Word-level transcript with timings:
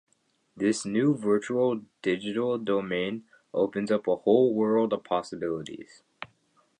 This 0.57 0.83
new 0.83 1.15
virtual 1.15 1.81
digital 2.01 2.57
domain 2.57 3.25
opens 3.53 3.91
up 3.91 4.07
a 4.07 4.15
whole 4.15 4.51
world 4.51 4.93
of 4.93 5.03
possibilities. 5.03 6.01